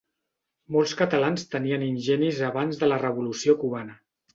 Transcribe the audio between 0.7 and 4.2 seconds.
Molts catalans tenien ingenis abans de la revolució cubana.